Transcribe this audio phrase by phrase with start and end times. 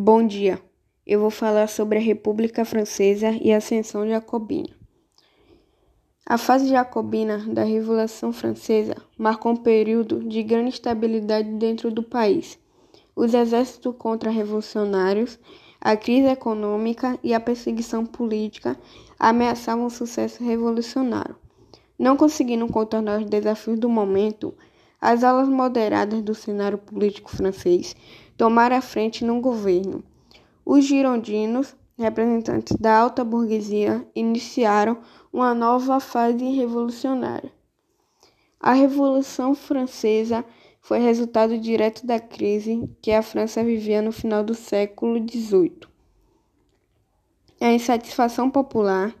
[0.00, 0.62] Bom dia.
[1.04, 4.68] Eu vou falar sobre a República Francesa e a Ascensão Jacobina.
[6.24, 12.56] A fase jacobina da Revolução Francesa marcou um período de grande estabilidade dentro do país.
[13.16, 15.36] Os exércitos contra-revolucionários,
[15.80, 18.78] a crise econômica e a perseguição política
[19.18, 21.34] ameaçavam o sucesso revolucionário.
[21.98, 24.54] Não conseguindo contornar os desafios do momento,
[25.00, 27.96] as alas moderadas do cenário político francês
[28.38, 30.02] tomaram a frente no governo.
[30.64, 34.98] Os girondinos, representantes da alta burguesia, iniciaram
[35.32, 37.52] uma nova fase revolucionária.
[38.60, 40.44] A Revolução Francesa
[40.80, 45.80] foi resultado direto da crise que a França vivia no final do século XVIII.
[47.60, 49.14] A insatisfação popular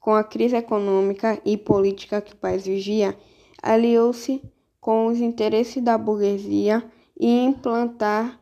[0.00, 3.16] com a crise econômica e política que o país vivia
[3.62, 4.42] aliou-se
[4.80, 6.82] com os interesses da burguesia
[7.20, 8.41] e implantar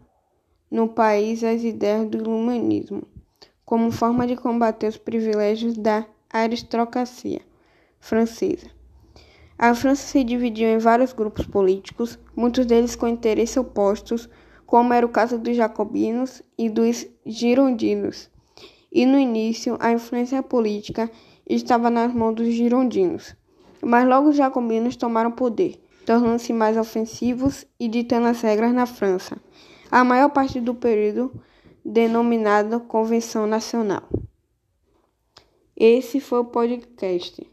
[0.70, 3.02] no país as ideias do iluminismo,
[3.65, 7.40] como forma de combater os privilégios da aristocracia
[7.99, 8.68] francesa.
[9.59, 14.29] A França se dividiu em vários grupos políticos, muitos deles com interesses opostos,
[14.65, 18.30] como era o caso dos jacobinos e dos girondinos.
[18.90, 21.10] E no início, a influência política
[21.49, 23.34] estava nas mãos dos girondinos,
[23.82, 29.37] mas logo os jacobinos tomaram poder tornando-se mais ofensivos e ditando as regras na França,
[29.91, 31.33] a maior parte do período
[31.85, 34.02] denominado Convenção Nacional.
[35.77, 37.46] Esse foi o podcast.